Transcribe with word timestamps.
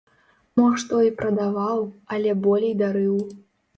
Мо 0.59 0.69
што 0.83 1.01
і 1.09 1.11
прадаваў, 1.21 1.85
але 2.17 2.35
болей 2.47 2.73
дарыў. 2.85 3.15